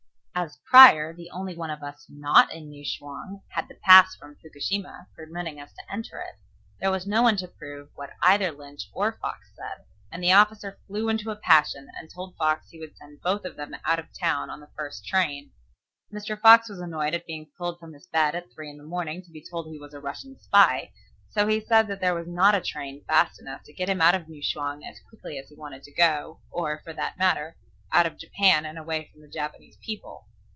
As 0.33 0.57
Prior, 0.65 1.13
the 1.13 1.29
only 1.29 1.55
one 1.57 1.69
of 1.69 1.83
us 1.83 2.05
not 2.09 2.53
in 2.53 2.69
New 2.69 2.85
Chwang, 2.85 3.41
had 3.49 3.67
the 3.67 3.75
pass 3.75 4.15
from 4.15 4.37
Fukushima, 4.37 5.07
permitting 5.13 5.59
us 5.59 5.73
to 5.73 5.91
enter 5.91 6.21
it, 6.21 6.35
there 6.79 6.89
was 6.89 7.05
no 7.05 7.21
one 7.21 7.35
to 7.35 7.49
prove 7.49 7.89
what 7.95 8.11
either 8.23 8.49
Lynch 8.53 8.87
or 8.93 9.11
Fox 9.11 9.51
said, 9.57 9.83
and 10.09 10.23
the 10.23 10.31
officer 10.31 10.79
flew 10.87 11.09
into 11.09 11.31
a 11.31 11.35
passion 11.35 11.89
and 11.99 12.09
told 12.09 12.37
Fox 12.37 12.69
he 12.69 12.79
would 12.79 12.95
send 12.95 13.21
both 13.21 13.43
of 13.43 13.57
them 13.57 13.75
out 13.83 13.99
of 13.99 14.07
town 14.17 14.49
on 14.49 14.61
the 14.61 14.71
first 14.77 15.05
train. 15.05 15.51
Mr. 16.13 16.39
Fox 16.39 16.69
was 16.69 16.79
annoyed 16.79 17.13
at 17.13 17.27
being 17.27 17.51
pulled 17.57 17.77
from 17.77 17.91
his 17.91 18.07
bed 18.07 18.33
at 18.33 18.51
three 18.53 18.69
in 18.69 18.77
the 18.77 18.83
morning 18.85 19.21
to 19.21 19.31
be 19.31 19.45
told 19.47 19.67
he 19.67 19.77
was 19.77 19.93
a 19.93 19.99
Russian 19.99 20.39
spy, 20.39 20.91
so 21.29 21.45
he 21.45 21.59
said 21.59 21.87
that 21.87 21.99
there 21.99 22.15
was 22.15 22.27
not 22.27 22.55
a 22.55 22.61
train 22.61 23.03
fast 23.03 23.39
enough 23.39 23.63
to 23.63 23.73
get 23.73 23.89
him 23.89 24.01
out 24.01 24.15
of 24.15 24.29
New 24.29 24.41
Chwang 24.41 24.83
as 24.85 25.01
quickly 25.09 25.37
as 25.37 25.49
he 25.49 25.55
wanted 25.55 25.83
to 25.83 25.91
go, 25.93 26.39
or, 26.49 26.79
for 26.85 26.93
that 26.93 27.19
matter, 27.19 27.57
out 27.93 28.05
of 28.05 28.17
Japan 28.17 28.65
and 28.65 28.79
away 28.79 29.09
from 29.11 29.19
the 29.19 29.27
Japanese 29.27 29.77
people. 29.85 30.25